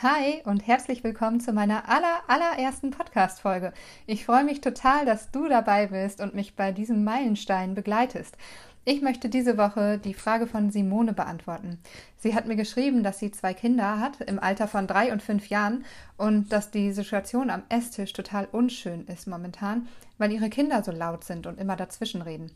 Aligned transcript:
Hi 0.00 0.42
und 0.44 0.64
herzlich 0.64 1.02
willkommen 1.02 1.40
zu 1.40 1.52
meiner 1.52 1.88
aller, 1.88 2.20
allerersten 2.28 2.92
Podcast-Folge. 2.92 3.72
Ich 4.06 4.24
freue 4.24 4.44
mich 4.44 4.60
total, 4.60 5.04
dass 5.04 5.32
du 5.32 5.48
dabei 5.48 5.88
bist 5.88 6.20
und 6.20 6.36
mich 6.36 6.54
bei 6.54 6.70
diesem 6.70 7.02
Meilenstein 7.02 7.74
begleitest. 7.74 8.36
Ich 8.84 9.02
möchte 9.02 9.28
diese 9.28 9.58
Woche 9.58 9.98
die 9.98 10.14
Frage 10.14 10.46
von 10.46 10.70
Simone 10.70 11.14
beantworten. 11.14 11.80
Sie 12.16 12.36
hat 12.36 12.46
mir 12.46 12.54
geschrieben, 12.54 13.02
dass 13.02 13.18
sie 13.18 13.32
zwei 13.32 13.54
Kinder 13.54 13.98
hat 13.98 14.20
im 14.20 14.38
Alter 14.38 14.68
von 14.68 14.86
drei 14.86 15.10
und 15.10 15.20
fünf 15.20 15.48
Jahren 15.48 15.84
und 16.16 16.52
dass 16.52 16.70
die 16.70 16.92
Situation 16.92 17.50
am 17.50 17.64
Esstisch 17.68 18.12
total 18.12 18.46
unschön 18.52 19.04
ist 19.08 19.26
momentan, 19.26 19.88
weil 20.16 20.30
ihre 20.30 20.48
Kinder 20.48 20.84
so 20.84 20.92
laut 20.92 21.24
sind 21.24 21.48
und 21.48 21.58
immer 21.58 21.74
dazwischen 21.74 22.22
reden. 22.22 22.52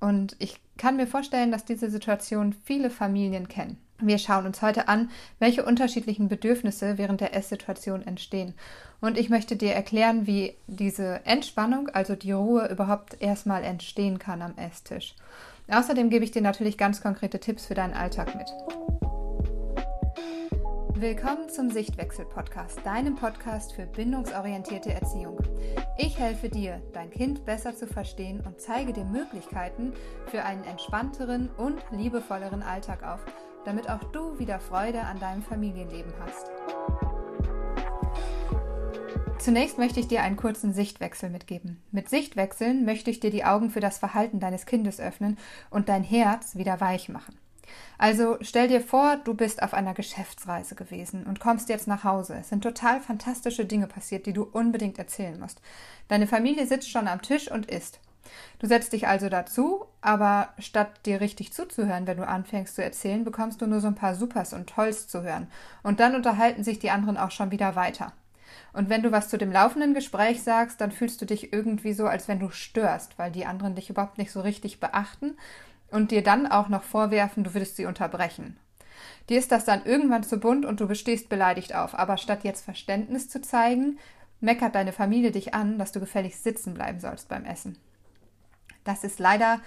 Und 0.00 0.34
ich 0.40 0.60
kann 0.76 0.96
mir 0.96 1.06
vorstellen, 1.06 1.52
dass 1.52 1.64
diese 1.64 1.88
Situation 1.88 2.52
viele 2.52 2.90
Familien 2.90 3.46
kennen. 3.46 3.78
Wir 4.02 4.16
schauen 4.16 4.46
uns 4.46 4.62
heute 4.62 4.88
an, 4.88 5.10
welche 5.38 5.64
unterschiedlichen 5.64 6.28
Bedürfnisse 6.28 6.96
während 6.96 7.20
der 7.20 7.34
Esssituation 7.34 8.06
entstehen. 8.06 8.54
Und 9.00 9.18
ich 9.18 9.28
möchte 9.28 9.56
dir 9.56 9.74
erklären, 9.74 10.26
wie 10.26 10.56
diese 10.66 11.20
Entspannung, 11.26 11.88
also 11.90 12.14
die 12.14 12.32
Ruhe, 12.32 12.68
überhaupt 12.68 13.20
erstmal 13.20 13.62
entstehen 13.62 14.18
kann 14.18 14.40
am 14.40 14.56
Esstisch. 14.56 15.14
Außerdem 15.68 16.08
gebe 16.08 16.24
ich 16.24 16.30
dir 16.30 16.42
natürlich 16.42 16.78
ganz 16.78 17.02
konkrete 17.02 17.40
Tipps 17.40 17.66
für 17.66 17.74
deinen 17.74 17.92
Alltag 17.92 18.34
mit. 18.34 18.48
Willkommen 20.94 21.48
zum 21.48 21.70
Sichtwechsel-Podcast, 21.70 22.80
deinem 22.84 23.16
Podcast 23.16 23.72
für 23.72 23.86
bindungsorientierte 23.86 24.92
Erziehung. 24.92 25.38
Ich 25.98 26.18
helfe 26.18 26.48
dir, 26.48 26.80
dein 26.92 27.10
Kind 27.10 27.44
besser 27.44 27.74
zu 27.74 27.86
verstehen 27.86 28.40
und 28.40 28.60
zeige 28.60 28.92
dir 28.92 29.04
Möglichkeiten 29.04 29.92
für 30.26 30.44
einen 30.44 30.64
entspannteren 30.64 31.50
und 31.56 31.78
liebevolleren 31.90 32.62
Alltag 32.62 33.02
auf 33.02 33.20
damit 33.64 33.88
auch 33.88 34.04
du 34.04 34.38
wieder 34.38 34.60
Freude 34.60 35.02
an 35.02 35.20
deinem 35.20 35.42
Familienleben 35.42 36.12
hast. 36.20 36.50
Zunächst 39.38 39.78
möchte 39.78 40.00
ich 40.00 40.08
dir 40.08 40.22
einen 40.22 40.36
kurzen 40.36 40.74
Sichtwechsel 40.74 41.30
mitgeben. 41.30 41.82
Mit 41.92 42.10
Sichtwechseln 42.10 42.84
möchte 42.84 43.10
ich 43.10 43.20
dir 43.20 43.30
die 43.30 43.44
Augen 43.44 43.70
für 43.70 43.80
das 43.80 43.98
Verhalten 43.98 44.38
deines 44.38 44.66
Kindes 44.66 45.00
öffnen 45.00 45.38
und 45.70 45.88
dein 45.88 46.04
Herz 46.04 46.56
wieder 46.56 46.80
weich 46.80 47.08
machen. 47.08 47.38
Also 47.96 48.36
stell 48.42 48.68
dir 48.68 48.80
vor, 48.80 49.16
du 49.16 49.34
bist 49.34 49.62
auf 49.62 49.72
einer 49.72 49.94
Geschäftsreise 49.94 50.74
gewesen 50.74 51.24
und 51.24 51.40
kommst 51.40 51.68
jetzt 51.68 51.86
nach 51.86 52.04
Hause. 52.04 52.36
Es 52.40 52.48
sind 52.50 52.62
total 52.62 53.00
fantastische 53.00 53.64
Dinge 53.64 53.86
passiert, 53.86 54.26
die 54.26 54.32
du 54.32 54.42
unbedingt 54.42 54.98
erzählen 54.98 55.38
musst. 55.38 55.62
Deine 56.08 56.26
Familie 56.26 56.66
sitzt 56.66 56.90
schon 56.90 57.08
am 57.08 57.22
Tisch 57.22 57.50
und 57.50 57.66
isst. 57.66 58.00
Du 58.58 58.66
setzt 58.66 58.92
dich 58.92 59.08
also 59.08 59.28
dazu, 59.28 59.86
aber 60.00 60.50
statt 60.58 61.06
dir 61.06 61.20
richtig 61.20 61.52
zuzuhören, 61.52 62.06
wenn 62.06 62.18
du 62.18 62.26
anfängst 62.26 62.74
zu 62.74 62.84
erzählen, 62.84 63.24
bekommst 63.24 63.60
du 63.62 63.66
nur 63.66 63.80
so 63.80 63.86
ein 63.86 63.94
paar 63.94 64.14
Supers 64.14 64.52
und 64.52 64.68
Tolls 64.68 65.08
zu 65.08 65.22
hören. 65.22 65.48
Und 65.82 66.00
dann 66.00 66.14
unterhalten 66.14 66.62
sich 66.62 66.78
die 66.78 66.90
anderen 66.90 67.16
auch 67.16 67.30
schon 67.30 67.50
wieder 67.50 67.74
weiter. 67.74 68.12
Und 68.72 68.88
wenn 68.88 69.02
du 69.02 69.12
was 69.12 69.28
zu 69.28 69.38
dem 69.38 69.50
laufenden 69.50 69.94
Gespräch 69.94 70.42
sagst, 70.42 70.80
dann 70.80 70.92
fühlst 70.92 71.20
du 71.20 71.26
dich 71.26 71.52
irgendwie 71.52 71.92
so, 71.92 72.06
als 72.06 72.28
wenn 72.28 72.38
du 72.38 72.50
störst, 72.50 73.18
weil 73.18 73.30
die 73.30 73.46
anderen 73.46 73.74
dich 73.74 73.90
überhaupt 73.90 74.18
nicht 74.18 74.30
so 74.30 74.40
richtig 74.40 74.80
beachten 74.80 75.36
und 75.90 76.10
dir 76.10 76.22
dann 76.22 76.46
auch 76.46 76.68
noch 76.68 76.82
vorwerfen, 76.82 77.44
du 77.44 77.54
würdest 77.54 77.76
sie 77.76 77.86
unterbrechen. 77.86 78.56
Dir 79.28 79.38
ist 79.38 79.52
das 79.52 79.64
dann 79.64 79.84
irgendwann 79.84 80.22
zu 80.22 80.38
bunt 80.38 80.64
und 80.66 80.80
du 80.80 80.86
bestehst 80.86 81.28
beleidigt 81.28 81.74
auf, 81.74 81.98
aber 81.98 82.16
statt 82.16 82.44
jetzt 82.44 82.64
Verständnis 82.64 83.28
zu 83.28 83.40
zeigen, 83.40 83.98
meckert 84.40 84.74
deine 84.74 84.92
Familie 84.92 85.30
dich 85.30 85.54
an, 85.54 85.78
dass 85.78 85.92
du 85.92 86.00
gefälligst 86.00 86.44
sitzen 86.44 86.74
bleiben 86.74 87.00
sollst 87.00 87.28
beim 87.28 87.44
Essen. 87.44 87.76
Das 88.84 89.04
ist 89.04 89.18
leider 89.18 89.60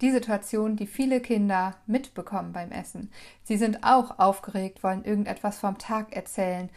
die 0.00 0.10
Situation, 0.10 0.76
die 0.76 0.86
viele 0.86 1.20
Kinder 1.20 1.76
mitbekommen 1.86 2.52
beim 2.52 2.72
Essen. 2.72 3.10
Sie 3.44 3.56
sind 3.56 3.84
auch 3.84 4.18
aufgeregt, 4.18 4.82
wollen 4.82 5.04
irgendetwas 5.04 5.58
vom 5.58 5.78
Tag 5.78 6.14
erzählen, 6.14 6.70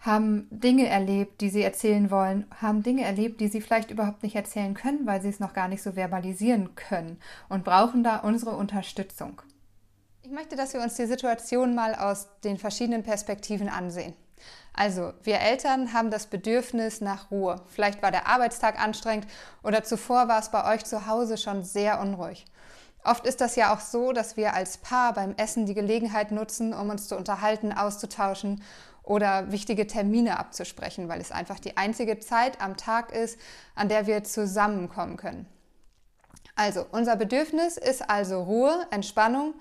haben 0.00 0.46
Dinge 0.50 0.86
erlebt, 0.86 1.40
die 1.40 1.48
sie 1.48 1.62
erzählen 1.62 2.10
wollen, 2.10 2.46
haben 2.60 2.82
Dinge 2.82 3.04
erlebt, 3.04 3.40
die 3.40 3.48
sie 3.48 3.60
vielleicht 3.60 3.90
überhaupt 3.90 4.22
nicht 4.22 4.36
erzählen 4.36 4.74
können, 4.74 5.06
weil 5.06 5.22
sie 5.22 5.30
es 5.30 5.40
noch 5.40 5.54
gar 5.54 5.68
nicht 5.68 5.82
so 5.82 5.92
verbalisieren 5.92 6.74
können 6.74 7.18
und 7.48 7.64
brauchen 7.64 8.04
da 8.04 8.18
unsere 8.18 8.52
Unterstützung. 8.52 9.40
Ich 10.22 10.30
möchte, 10.30 10.56
dass 10.56 10.74
wir 10.74 10.82
uns 10.82 10.94
die 10.94 11.06
Situation 11.06 11.74
mal 11.74 11.94
aus 11.94 12.28
den 12.44 12.58
verschiedenen 12.58 13.02
Perspektiven 13.02 13.68
ansehen. 13.68 14.14
Also, 14.76 15.12
wir 15.22 15.38
Eltern 15.38 15.92
haben 15.92 16.10
das 16.10 16.26
Bedürfnis 16.26 17.00
nach 17.00 17.30
Ruhe. 17.30 17.62
Vielleicht 17.68 18.02
war 18.02 18.10
der 18.10 18.26
Arbeitstag 18.26 18.78
anstrengend 18.80 19.28
oder 19.62 19.84
zuvor 19.84 20.26
war 20.26 20.40
es 20.40 20.50
bei 20.50 20.74
euch 20.74 20.84
zu 20.84 21.06
Hause 21.06 21.38
schon 21.38 21.62
sehr 21.62 22.00
unruhig. 22.00 22.44
Oft 23.04 23.24
ist 23.24 23.40
das 23.40 23.54
ja 23.54 23.72
auch 23.72 23.78
so, 23.78 24.12
dass 24.12 24.36
wir 24.36 24.54
als 24.54 24.78
Paar 24.78 25.12
beim 25.12 25.34
Essen 25.36 25.66
die 25.66 25.74
Gelegenheit 25.74 26.32
nutzen, 26.32 26.74
um 26.74 26.90
uns 26.90 27.06
zu 27.06 27.16
unterhalten, 27.16 27.72
auszutauschen 27.72 28.62
oder 29.04 29.52
wichtige 29.52 29.86
Termine 29.86 30.40
abzusprechen, 30.40 31.08
weil 31.08 31.20
es 31.20 31.30
einfach 31.30 31.60
die 31.60 31.76
einzige 31.76 32.18
Zeit 32.18 32.60
am 32.60 32.76
Tag 32.76 33.12
ist, 33.12 33.38
an 33.76 33.88
der 33.88 34.08
wir 34.08 34.24
zusammenkommen 34.24 35.16
können. 35.16 35.46
Also, 36.56 36.84
unser 36.90 37.14
Bedürfnis 37.14 37.76
ist 37.76 38.08
also 38.10 38.42
Ruhe, 38.42 38.86
Entspannung, 38.90 39.54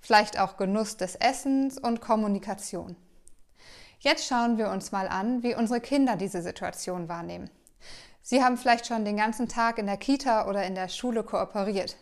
vielleicht 0.00 0.38
auch 0.38 0.56
Genuss 0.56 0.96
des 0.96 1.16
Essens 1.16 1.76
und 1.76 2.00
Kommunikation. 2.00 2.94
Jetzt 4.02 4.26
schauen 4.26 4.56
wir 4.56 4.70
uns 4.70 4.92
mal 4.92 5.08
an, 5.08 5.42
wie 5.42 5.54
unsere 5.54 5.78
Kinder 5.78 6.16
diese 6.16 6.40
Situation 6.40 7.10
wahrnehmen. 7.10 7.50
Sie 8.22 8.42
haben 8.42 8.56
vielleicht 8.56 8.86
schon 8.86 9.04
den 9.04 9.18
ganzen 9.18 9.46
Tag 9.46 9.76
in 9.76 9.84
der 9.84 9.98
Kita 9.98 10.48
oder 10.48 10.64
in 10.64 10.74
der 10.74 10.88
Schule 10.88 11.22
kooperiert. 11.22 11.98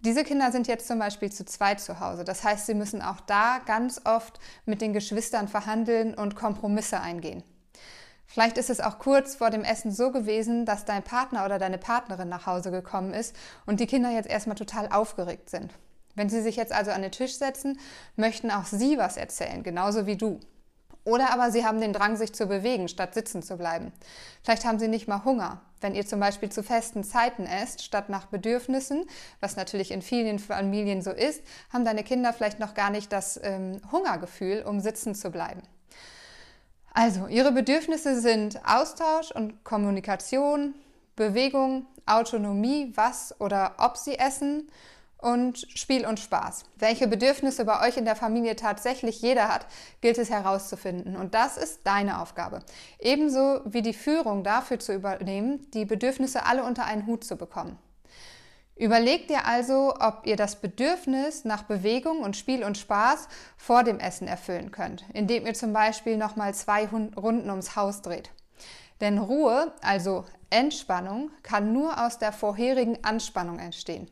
Diese 0.00 0.24
Kinder 0.24 0.50
sind 0.50 0.66
jetzt 0.66 0.88
zum 0.88 0.98
Beispiel 0.98 1.30
zu 1.30 1.44
zweit 1.44 1.80
zu 1.80 2.00
Hause. 2.00 2.24
Das 2.24 2.42
heißt, 2.42 2.66
sie 2.66 2.74
müssen 2.74 3.00
auch 3.00 3.20
da 3.20 3.60
ganz 3.64 4.00
oft 4.04 4.40
mit 4.66 4.80
den 4.80 4.92
Geschwistern 4.92 5.46
verhandeln 5.46 6.14
und 6.14 6.34
Kompromisse 6.34 7.00
eingehen. 7.00 7.44
Vielleicht 8.26 8.58
ist 8.58 8.68
es 8.68 8.80
auch 8.80 8.98
kurz 8.98 9.36
vor 9.36 9.50
dem 9.50 9.62
Essen 9.62 9.92
so 9.92 10.10
gewesen, 10.10 10.66
dass 10.66 10.84
dein 10.84 11.04
Partner 11.04 11.44
oder 11.44 11.60
deine 11.60 11.78
Partnerin 11.78 12.28
nach 12.28 12.46
Hause 12.46 12.72
gekommen 12.72 13.14
ist 13.14 13.36
und 13.66 13.78
die 13.78 13.86
Kinder 13.86 14.10
jetzt 14.10 14.28
erstmal 14.28 14.56
total 14.56 14.88
aufgeregt 14.88 15.48
sind. 15.48 15.72
Wenn 16.16 16.28
sie 16.28 16.42
sich 16.42 16.56
jetzt 16.56 16.72
also 16.72 16.90
an 16.90 17.02
den 17.02 17.12
Tisch 17.12 17.36
setzen, 17.36 17.78
möchten 18.16 18.50
auch 18.50 18.66
sie 18.66 18.98
was 18.98 19.16
erzählen, 19.16 19.62
genauso 19.62 20.06
wie 20.06 20.16
du. 20.16 20.40
Oder 21.04 21.32
aber 21.32 21.50
sie 21.50 21.64
haben 21.66 21.80
den 21.80 21.92
Drang, 21.92 22.16
sich 22.16 22.32
zu 22.34 22.46
bewegen, 22.46 22.88
statt 22.88 23.12
sitzen 23.14 23.42
zu 23.42 23.56
bleiben. 23.56 23.92
Vielleicht 24.42 24.64
haben 24.64 24.78
sie 24.78 24.88
nicht 24.88 25.06
mal 25.06 25.24
Hunger. 25.24 25.60
Wenn 25.82 25.94
ihr 25.94 26.06
zum 26.06 26.18
Beispiel 26.18 26.48
zu 26.48 26.62
festen 26.62 27.04
Zeiten 27.04 27.44
esst, 27.44 27.82
statt 27.84 28.08
nach 28.08 28.26
Bedürfnissen, 28.26 29.04
was 29.40 29.56
natürlich 29.56 29.90
in 29.90 30.00
vielen 30.00 30.38
Familien 30.38 31.02
so 31.02 31.10
ist, 31.10 31.42
haben 31.70 31.84
deine 31.84 32.04
Kinder 32.04 32.32
vielleicht 32.32 32.58
noch 32.58 32.72
gar 32.72 32.88
nicht 32.88 33.12
das 33.12 33.38
ähm, 33.42 33.82
Hungergefühl, 33.92 34.62
um 34.62 34.80
sitzen 34.80 35.14
zu 35.14 35.30
bleiben. 35.30 35.62
Also, 36.94 37.26
ihre 37.26 37.52
Bedürfnisse 37.52 38.18
sind 38.18 38.60
Austausch 38.64 39.30
und 39.32 39.62
Kommunikation, 39.64 40.74
Bewegung, 41.16 41.86
Autonomie, 42.06 42.92
was 42.94 43.38
oder 43.40 43.74
ob 43.78 43.96
sie 43.96 44.18
essen 44.18 44.70
und 45.24 45.66
Spiel 45.74 46.06
und 46.06 46.20
Spaß. 46.20 46.64
Welche 46.76 47.08
Bedürfnisse 47.08 47.64
bei 47.64 47.88
euch 47.88 47.96
in 47.96 48.04
der 48.04 48.14
Familie 48.14 48.56
tatsächlich 48.56 49.22
jeder 49.22 49.48
hat, 49.48 49.66
gilt 50.02 50.18
es 50.18 50.28
herauszufinden. 50.28 51.16
Und 51.16 51.34
das 51.34 51.56
ist 51.56 51.80
deine 51.84 52.20
Aufgabe. 52.20 52.60
Ebenso 52.98 53.60
wie 53.64 53.80
die 53.80 53.94
Führung 53.94 54.44
dafür 54.44 54.78
zu 54.78 54.92
übernehmen, 54.92 55.66
die 55.72 55.86
Bedürfnisse 55.86 56.44
alle 56.44 56.62
unter 56.62 56.84
einen 56.84 57.06
Hut 57.06 57.24
zu 57.24 57.36
bekommen. 57.36 57.78
Überlegt 58.76 59.30
dir 59.30 59.46
also, 59.46 59.94
ob 59.98 60.26
ihr 60.26 60.36
das 60.36 60.56
Bedürfnis 60.56 61.46
nach 61.46 61.62
Bewegung 61.62 62.18
und 62.18 62.36
Spiel 62.36 62.62
und 62.62 62.76
Spaß 62.76 63.28
vor 63.56 63.82
dem 63.82 64.00
Essen 64.00 64.28
erfüllen 64.28 64.72
könnt, 64.72 65.06
indem 65.14 65.46
ihr 65.46 65.54
zum 65.54 65.72
Beispiel 65.72 66.18
nochmal 66.18 66.52
zwei 66.52 66.86
Runden 66.86 67.48
ums 67.48 67.76
Haus 67.76 68.02
dreht. 68.02 68.30
Denn 69.00 69.16
Ruhe, 69.16 69.72
also 69.80 70.26
Entspannung, 70.50 71.30
kann 71.42 71.72
nur 71.72 72.04
aus 72.04 72.18
der 72.18 72.32
vorherigen 72.32 73.02
Anspannung 73.04 73.58
entstehen. 73.58 74.10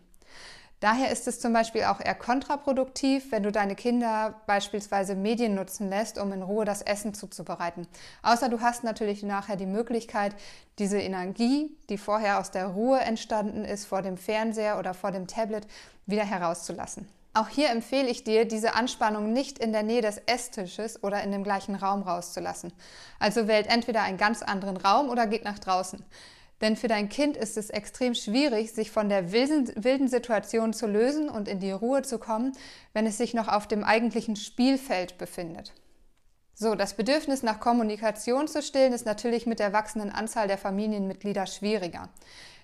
Daher 0.82 1.12
ist 1.12 1.28
es 1.28 1.38
zum 1.38 1.52
Beispiel 1.52 1.84
auch 1.84 2.00
eher 2.00 2.16
kontraproduktiv, 2.16 3.30
wenn 3.30 3.44
du 3.44 3.52
deine 3.52 3.76
Kinder 3.76 4.34
beispielsweise 4.48 5.14
Medien 5.14 5.54
nutzen 5.54 5.88
lässt, 5.88 6.18
um 6.18 6.32
in 6.32 6.42
Ruhe 6.42 6.64
das 6.64 6.82
Essen 6.82 7.14
zuzubereiten. 7.14 7.86
Außer 8.24 8.48
du 8.48 8.60
hast 8.60 8.82
natürlich 8.82 9.22
nachher 9.22 9.54
die 9.54 9.66
Möglichkeit, 9.66 10.34
diese 10.80 10.98
Energie, 10.98 11.70
die 11.88 11.98
vorher 11.98 12.40
aus 12.40 12.50
der 12.50 12.66
Ruhe 12.66 12.98
entstanden 12.98 13.64
ist, 13.64 13.84
vor 13.84 14.02
dem 14.02 14.16
Fernseher 14.16 14.76
oder 14.76 14.92
vor 14.92 15.12
dem 15.12 15.28
Tablet, 15.28 15.68
wieder 16.06 16.24
herauszulassen. 16.24 17.06
Auch 17.32 17.48
hier 17.48 17.70
empfehle 17.70 18.08
ich 18.08 18.24
dir, 18.24 18.44
diese 18.44 18.74
Anspannung 18.74 19.32
nicht 19.32 19.60
in 19.60 19.72
der 19.72 19.84
Nähe 19.84 20.02
des 20.02 20.18
Esstisches 20.26 21.04
oder 21.04 21.22
in 21.22 21.30
dem 21.30 21.44
gleichen 21.44 21.76
Raum 21.76 22.02
rauszulassen. 22.02 22.72
Also 23.20 23.46
wählt 23.46 23.68
entweder 23.68 24.02
einen 24.02 24.18
ganz 24.18 24.42
anderen 24.42 24.76
Raum 24.76 25.10
oder 25.10 25.28
geht 25.28 25.44
nach 25.44 25.60
draußen. 25.60 26.04
Denn 26.62 26.76
für 26.76 26.86
dein 26.86 27.08
Kind 27.08 27.36
ist 27.36 27.58
es 27.58 27.70
extrem 27.70 28.14
schwierig, 28.14 28.72
sich 28.72 28.92
von 28.92 29.08
der 29.08 29.32
wilden, 29.32 30.08
Situation 30.08 30.72
zu 30.72 30.86
lösen 30.86 31.28
und 31.28 31.48
in 31.48 31.58
die 31.58 31.72
Ruhe 31.72 32.02
zu 32.02 32.18
kommen, 32.18 32.52
wenn 32.92 33.04
es 33.04 33.18
sich 33.18 33.34
noch 33.34 33.48
auf 33.48 33.66
dem 33.66 33.82
eigentlichen 33.82 34.36
Spielfeld 34.36 35.18
befindet. 35.18 35.72
So, 36.54 36.76
das 36.76 36.94
Bedürfnis 36.94 37.42
nach 37.42 37.58
Kommunikation 37.58 38.46
zu 38.46 38.62
stillen 38.62 38.92
ist 38.92 39.06
natürlich 39.06 39.44
mit 39.44 39.58
der 39.58 39.72
wachsenden 39.72 40.10
Anzahl 40.10 40.46
der 40.46 40.58
Familienmitglieder 40.58 41.46
schwieriger. 41.46 42.08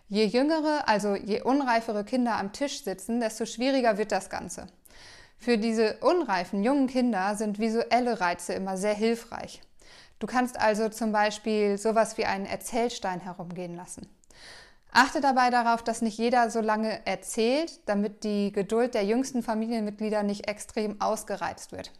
Je 0.08 0.24
jüngere, 0.24 0.86
also 0.86 1.16
je 1.16 1.42
unreifere 1.42 2.04
Kinder 2.04 2.36
am 2.36 2.52
Tisch 2.52 2.84
sitzen, 2.84 3.20
desto 3.20 3.46
schwieriger 3.46 3.98
wird 3.98 4.12
das 4.12 4.30
Ganze. 4.30 4.68
Für 5.38 5.58
diese 5.58 5.98
unreifen 5.98 6.62
jungen 6.62 6.86
Kinder 6.86 7.34
sind 7.34 7.58
visuelle 7.58 8.20
Reize 8.20 8.52
immer 8.52 8.76
sehr 8.76 8.94
hilfreich. 8.94 9.60
Du 10.18 10.26
kannst 10.26 10.58
also 10.58 10.88
zum 10.88 11.12
Beispiel 11.12 11.78
sowas 11.78 12.18
wie 12.18 12.24
einen 12.24 12.46
Erzählstein 12.46 13.20
herumgehen 13.20 13.76
lassen. 13.76 14.08
Achte 14.90 15.20
dabei 15.20 15.50
darauf, 15.50 15.82
dass 15.82 16.02
nicht 16.02 16.18
jeder 16.18 16.50
so 16.50 16.60
lange 16.60 17.06
erzählt, 17.06 17.80
damit 17.86 18.24
die 18.24 18.52
Geduld 18.52 18.94
der 18.94 19.04
jüngsten 19.04 19.42
Familienmitglieder 19.42 20.22
nicht 20.22 20.48
extrem 20.48 21.00
ausgereizt 21.00 21.72
wird. 21.72 21.92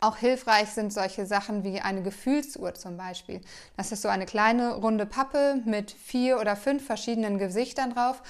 Auch 0.00 0.16
hilfreich 0.16 0.68
sind 0.68 0.92
solche 0.92 1.26
Sachen 1.26 1.64
wie 1.64 1.80
eine 1.80 2.02
Gefühlsuhr 2.02 2.74
zum 2.74 2.96
Beispiel. 2.96 3.40
Das 3.76 3.90
ist 3.90 4.02
so 4.02 4.08
eine 4.08 4.26
kleine 4.26 4.74
runde 4.74 5.06
Pappe 5.06 5.62
mit 5.64 5.90
vier 5.90 6.38
oder 6.40 6.56
fünf 6.56 6.84
verschiedenen 6.84 7.38
Gesichtern 7.38 7.94
drauf 7.94 8.22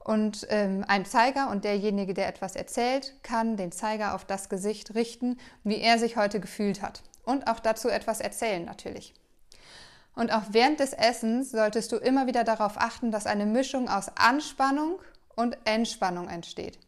und 0.00 0.46
ähm, 0.50 0.84
ein 0.88 1.04
Zeiger 1.04 1.50
und 1.50 1.64
derjenige, 1.64 2.12
der 2.12 2.28
etwas 2.28 2.56
erzählt, 2.56 3.14
kann 3.22 3.56
den 3.56 3.70
Zeiger 3.70 4.14
auf 4.14 4.24
das 4.24 4.48
Gesicht 4.48 4.94
richten, 4.94 5.38
wie 5.62 5.80
er 5.80 5.98
sich 5.98 6.16
heute 6.16 6.40
gefühlt 6.40 6.82
hat. 6.82 7.02
Und 7.24 7.46
auch 7.46 7.60
dazu 7.60 7.88
etwas 7.88 8.20
erzählen 8.20 8.64
natürlich. 8.64 9.14
Und 10.14 10.32
auch 10.32 10.42
während 10.50 10.80
des 10.80 10.92
Essens 10.92 11.50
solltest 11.50 11.92
du 11.92 11.96
immer 11.96 12.26
wieder 12.26 12.44
darauf 12.44 12.76
achten, 12.76 13.10
dass 13.10 13.26
eine 13.26 13.46
Mischung 13.46 13.88
aus 13.88 14.10
Anspannung 14.16 14.98
und 15.34 15.56
Entspannung 15.64 16.28
entsteht. 16.28 16.78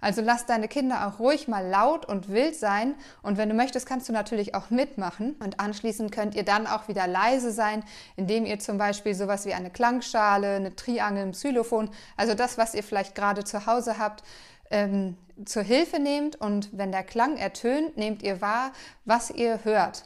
Also 0.00 0.22
lass 0.22 0.46
deine 0.46 0.66
Kinder 0.66 1.06
auch 1.06 1.18
ruhig 1.18 1.46
mal 1.46 1.66
laut 1.66 2.06
und 2.06 2.30
wild 2.30 2.56
sein 2.56 2.94
und 3.22 3.36
wenn 3.36 3.50
du 3.50 3.54
möchtest, 3.54 3.86
kannst 3.86 4.08
du 4.08 4.12
natürlich 4.12 4.54
auch 4.54 4.70
mitmachen 4.70 5.36
und 5.40 5.60
anschließend 5.60 6.10
könnt 6.10 6.34
ihr 6.34 6.44
dann 6.44 6.66
auch 6.66 6.88
wieder 6.88 7.06
leise 7.06 7.52
sein, 7.52 7.84
indem 8.16 8.46
ihr 8.46 8.58
zum 8.58 8.78
Beispiel 8.78 9.14
sowas 9.14 9.44
wie 9.44 9.52
eine 9.52 9.70
Klangschale, 9.70 10.56
eine 10.56 10.74
Triangel, 10.74 11.24
ein 11.24 11.32
Xylophon, 11.32 11.90
also 12.16 12.32
das, 12.32 12.56
was 12.56 12.74
ihr 12.74 12.82
vielleicht 12.82 13.14
gerade 13.14 13.44
zu 13.44 13.66
Hause 13.66 13.98
habt, 13.98 14.24
ähm, 14.70 15.16
zur 15.44 15.62
Hilfe 15.62 15.98
nehmt 15.98 16.36
und 16.36 16.70
wenn 16.72 16.92
der 16.92 17.04
Klang 17.04 17.36
ertönt, 17.36 17.96
nehmt 17.96 18.22
ihr 18.22 18.40
wahr, 18.40 18.72
was 19.04 19.30
ihr 19.30 19.64
hört. 19.64 20.04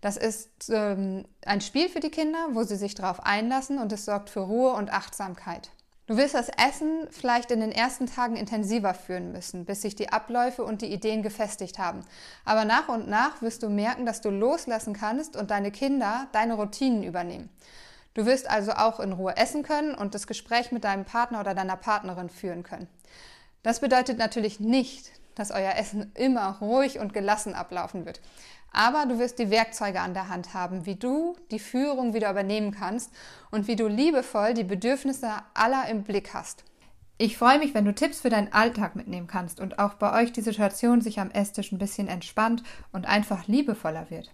Das 0.00 0.16
ist 0.16 0.70
ähm, 0.70 1.24
ein 1.44 1.60
Spiel 1.60 1.88
für 1.88 2.00
die 2.00 2.10
Kinder, 2.10 2.38
wo 2.52 2.62
sie 2.62 2.76
sich 2.76 2.94
darauf 2.94 3.24
einlassen 3.24 3.78
und 3.78 3.92
es 3.92 4.04
sorgt 4.04 4.30
für 4.30 4.40
Ruhe 4.40 4.72
und 4.72 4.92
Achtsamkeit. 4.92 5.70
Du 6.06 6.16
wirst 6.16 6.34
das 6.34 6.48
Essen 6.48 7.06
vielleicht 7.10 7.50
in 7.50 7.60
den 7.60 7.72
ersten 7.72 8.06
Tagen 8.06 8.36
intensiver 8.36 8.94
führen 8.94 9.30
müssen, 9.30 9.66
bis 9.66 9.82
sich 9.82 9.94
die 9.94 10.10
Abläufe 10.10 10.64
und 10.64 10.80
die 10.80 10.90
Ideen 10.90 11.22
gefestigt 11.22 11.78
haben. 11.78 12.00
Aber 12.46 12.64
nach 12.64 12.88
und 12.88 13.08
nach 13.08 13.42
wirst 13.42 13.62
du 13.62 13.68
merken, 13.68 14.06
dass 14.06 14.22
du 14.22 14.30
loslassen 14.30 14.94
kannst 14.94 15.36
und 15.36 15.50
deine 15.50 15.70
Kinder 15.70 16.28
deine 16.32 16.54
Routinen 16.54 17.02
übernehmen. 17.02 17.50
Du 18.14 18.24
wirst 18.24 18.48
also 18.48 18.72
auch 18.72 19.00
in 19.00 19.12
Ruhe 19.12 19.36
essen 19.36 19.62
können 19.62 19.94
und 19.94 20.14
das 20.14 20.26
Gespräch 20.26 20.72
mit 20.72 20.84
deinem 20.84 21.04
Partner 21.04 21.40
oder 21.40 21.54
deiner 21.54 21.76
Partnerin 21.76 22.30
führen 22.30 22.62
können. 22.62 22.88
Das 23.68 23.80
bedeutet 23.80 24.16
natürlich 24.16 24.60
nicht, 24.60 25.10
dass 25.34 25.50
euer 25.50 25.74
Essen 25.76 26.10
immer 26.14 26.56
ruhig 26.58 27.00
und 27.00 27.12
gelassen 27.12 27.52
ablaufen 27.52 28.06
wird. 28.06 28.22
Aber 28.72 29.04
du 29.04 29.18
wirst 29.18 29.38
die 29.38 29.50
Werkzeuge 29.50 30.00
an 30.00 30.14
der 30.14 30.30
Hand 30.30 30.54
haben, 30.54 30.86
wie 30.86 30.94
du 30.94 31.36
die 31.50 31.58
Führung 31.58 32.14
wieder 32.14 32.30
übernehmen 32.30 32.70
kannst 32.70 33.10
und 33.50 33.68
wie 33.68 33.76
du 33.76 33.86
liebevoll 33.86 34.54
die 34.54 34.64
Bedürfnisse 34.64 35.32
aller 35.52 35.86
im 35.90 36.02
Blick 36.02 36.32
hast. 36.32 36.64
Ich 37.18 37.36
freue 37.36 37.58
mich, 37.58 37.74
wenn 37.74 37.84
du 37.84 37.94
Tipps 37.94 38.20
für 38.20 38.30
deinen 38.30 38.54
Alltag 38.54 38.96
mitnehmen 38.96 39.26
kannst 39.26 39.60
und 39.60 39.78
auch 39.78 39.92
bei 39.92 40.18
euch 40.22 40.32
die 40.32 40.40
Situation 40.40 41.02
sich 41.02 41.20
am 41.20 41.30
Esstisch 41.30 41.70
ein 41.70 41.78
bisschen 41.78 42.08
entspannt 42.08 42.62
und 42.92 43.04
einfach 43.06 43.48
liebevoller 43.48 44.08
wird. 44.08 44.30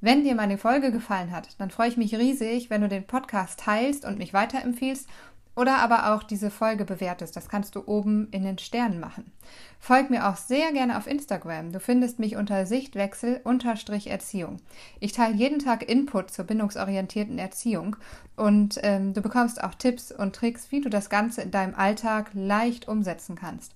Wenn 0.00 0.22
dir 0.22 0.36
meine 0.36 0.58
Folge 0.58 0.92
gefallen 0.92 1.32
hat, 1.32 1.60
dann 1.60 1.70
freue 1.70 1.88
ich 1.88 1.96
mich 1.96 2.14
riesig, 2.14 2.70
wenn 2.70 2.80
du 2.80 2.88
den 2.88 3.08
Podcast 3.08 3.58
teilst 3.58 4.04
und 4.04 4.18
mich 4.18 4.32
weiterempfiehlst 4.32 5.08
oder 5.54 5.78
aber 5.78 6.14
auch 6.14 6.22
diese 6.22 6.50
Folge 6.50 6.84
bewertest. 6.84 7.36
Das 7.36 7.48
kannst 7.48 7.74
du 7.74 7.86
oben 7.86 8.28
in 8.30 8.42
den 8.44 8.58
Sternen 8.58 9.00
machen. 9.00 9.32
Folg 9.78 10.10
mir 10.10 10.28
auch 10.28 10.36
sehr 10.36 10.72
gerne 10.72 10.96
auf 10.96 11.06
Instagram. 11.06 11.72
Du 11.72 11.80
findest 11.80 12.18
mich 12.18 12.36
unter 12.36 12.66
Sichtwechsel-Erziehung. 12.66 14.58
Ich 15.00 15.12
teile 15.12 15.34
jeden 15.34 15.58
Tag 15.58 15.88
Input 15.88 16.30
zur 16.30 16.46
bindungsorientierten 16.46 17.38
Erziehung 17.38 17.96
und 18.36 18.78
ähm, 18.82 19.12
du 19.12 19.20
bekommst 19.20 19.62
auch 19.62 19.74
Tipps 19.74 20.12
und 20.12 20.34
Tricks, 20.34 20.70
wie 20.70 20.80
du 20.80 20.88
das 20.88 21.10
Ganze 21.10 21.42
in 21.42 21.50
deinem 21.50 21.74
Alltag 21.74 22.30
leicht 22.32 22.88
umsetzen 22.88 23.36
kannst. 23.36 23.74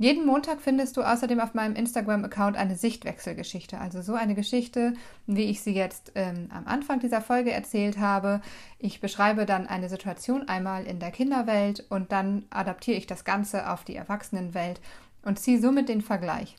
Jeden 0.00 0.24
Montag 0.26 0.60
findest 0.60 0.96
du 0.96 1.02
außerdem 1.02 1.40
auf 1.40 1.54
meinem 1.54 1.74
Instagram-Account 1.74 2.56
eine 2.56 2.76
Sichtwechselgeschichte, 2.76 3.80
also 3.80 4.00
so 4.00 4.14
eine 4.14 4.36
Geschichte, 4.36 4.94
wie 5.26 5.42
ich 5.42 5.60
sie 5.60 5.74
jetzt 5.74 6.12
ähm, 6.14 6.48
am 6.50 6.68
Anfang 6.68 7.00
dieser 7.00 7.20
Folge 7.20 7.50
erzählt 7.50 7.98
habe. 7.98 8.40
Ich 8.78 9.00
beschreibe 9.00 9.44
dann 9.44 9.66
eine 9.66 9.88
Situation 9.88 10.48
einmal 10.48 10.84
in 10.84 11.00
der 11.00 11.10
Kinderwelt 11.10 11.84
und 11.88 12.12
dann 12.12 12.44
adaptiere 12.50 12.96
ich 12.96 13.08
das 13.08 13.24
Ganze 13.24 13.68
auf 13.70 13.82
die 13.82 13.96
Erwachsenenwelt 13.96 14.80
und 15.22 15.40
ziehe 15.40 15.60
somit 15.60 15.88
den 15.88 16.00
Vergleich. 16.00 16.56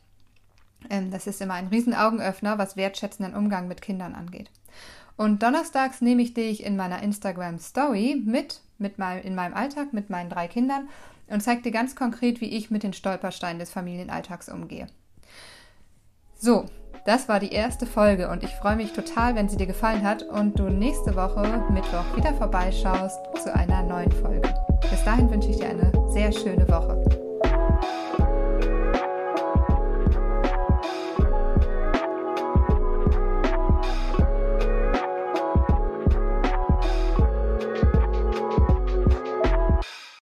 Ähm, 0.89 1.09
das 1.09 1.25
ist 1.25 1.41
immer 1.41 1.53
ein 1.53 1.67
Riesenaugenöffner, 1.67 2.57
was 2.57 2.75
wertschätzenden 2.75 3.35
Umgang 3.35 3.69
mit 3.69 3.81
Kindern 3.81 4.15
angeht. 4.15 4.51
Und 5.15 5.43
donnerstags 5.43 6.01
nehme 6.01 6.21
ich 6.21 6.33
dich 6.33 6.63
in 6.63 6.75
meiner 6.75 7.01
Instagram 7.01 7.57
Story 7.59 8.21
mit, 8.21 8.61
mit 8.79 8.97
mein, 8.97 9.21
in 9.21 9.35
meinem 9.35 9.53
Alltag 9.53 9.93
mit 9.93 10.09
meinen 10.09 10.29
drei 10.29 10.47
Kindern 10.47 10.89
und 11.27 11.41
zeige 11.41 11.61
dir 11.61 11.71
ganz 11.71 11.95
konkret, 11.95 12.41
wie 12.41 12.55
ich 12.55 12.71
mit 12.71 12.83
den 12.83 12.93
Stolpersteinen 12.93 13.59
des 13.59 13.71
Familienalltags 13.71 14.49
umgehe. 14.49 14.87
So, 16.37 16.65
das 17.05 17.27
war 17.27 17.39
die 17.39 17.51
erste 17.51 17.85
Folge 17.85 18.29
und 18.29 18.43
ich 18.43 18.51
freue 18.51 18.75
mich 18.75 18.93
total, 18.93 19.35
wenn 19.35 19.49
sie 19.49 19.57
dir 19.57 19.67
gefallen 19.67 20.03
hat 20.03 20.23
und 20.23 20.59
du 20.59 20.69
nächste 20.69 21.15
Woche 21.15 21.65
Mittwoch 21.69 22.15
wieder 22.15 22.33
vorbeischaust 22.33 23.19
zu 23.43 23.53
einer 23.53 23.83
neuen 23.83 24.11
Folge. 24.11 24.53
Bis 24.89 25.03
dahin 25.03 25.29
wünsche 25.29 25.49
ich 25.49 25.57
dir 25.57 25.69
eine 25.69 25.91
sehr 26.11 26.31
schöne 26.31 26.67
Woche. 26.67 27.08